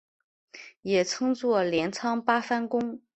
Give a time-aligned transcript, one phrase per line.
[0.81, 2.99] 也称作镰仓八幡宫。